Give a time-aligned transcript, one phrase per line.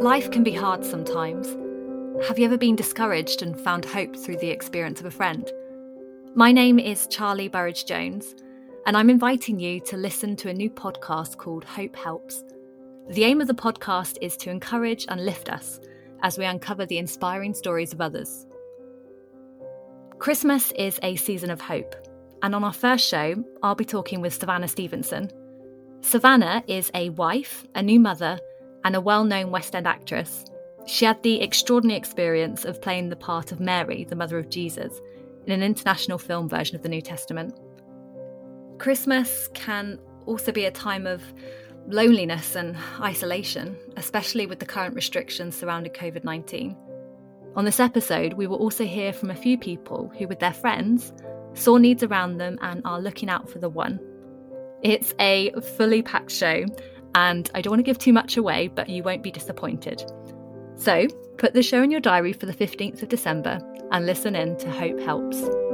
[0.00, 1.56] Life can be hard sometimes.
[2.28, 5.50] Have you ever been discouraged and found hope through the experience of a friend?
[6.34, 8.34] My name is Charlie Burridge Jones,
[8.84, 12.44] and I'm inviting you to listen to a new podcast called Hope Helps.
[13.08, 15.80] The aim of the podcast is to encourage and lift us
[16.22, 18.46] as we uncover the inspiring stories of others.
[20.18, 21.96] Christmas is a season of hope,
[22.42, 25.30] and on our first show, I'll be talking with Savannah Stevenson.
[26.02, 28.38] Savannah is a wife, a new mother,
[28.86, 30.46] and a well known West End actress
[30.86, 35.00] she had the extraordinary experience of playing the part of Mary, the mother of Jesus,
[35.44, 37.58] in an international film version of the New Testament.
[38.78, 41.22] Christmas can also be a time of
[41.88, 46.76] loneliness and isolation, especially with the current restrictions surrounding COVID 19.
[47.56, 51.12] On this episode, we will also hear from a few people who, with their friends,
[51.54, 53.98] saw needs around them and are looking out for the one.
[54.82, 56.66] It's a fully packed show,
[57.16, 60.04] and I don't want to give too much away, but you won't be disappointed.
[60.76, 63.58] So, put the show in your diary for the 15th of December
[63.90, 65.65] and listen in to Hope Helps.